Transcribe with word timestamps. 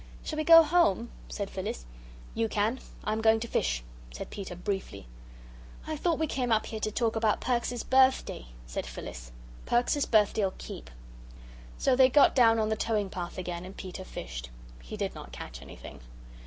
"Shall 0.23 0.37
we 0.37 0.43
go 0.43 0.63
home?" 0.63 1.11
said 1.29 1.47
Phyllis. 1.51 1.85
"You 2.33 2.49
can. 2.49 2.79
I'm 3.03 3.21
going 3.21 3.39
to 3.41 3.47
fish," 3.47 3.83
said 4.11 4.31
Peter 4.31 4.55
briefly. 4.55 5.05
"I 5.85 5.95
thought 5.95 6.17
we 6.17 6.25
came 6.25 6.51
up 6.51 6.65
here 6.65 6.79
to 6.79 6.91
talk 6.91 7.15
about 7.15 7.39
Perks's 7.39 7.83
birthday," 7.83 8.47
said 8.65 8.87
Phyllis. 8.87 9.31
"Perks's 9.67 10.07
birthday'll 10.07 10.55
keep." 10.57 10.89
So 11.77 11.95
they 11.95 12.09
got 12.09 12.33
down 12.33 12.57
on 12.57 12.69
the 12.69 12.75
towing 12.75 13.11
path 13.11 13.37
again 13.37 13.63
and 13.63 13.77
Peter 13.77 14.03
fished. 14.03 14.49
He 14.81 14.97
did 14.97 15.13
not 15.13 15.31
catch 15.31 15.61
anything. 15.61 15.99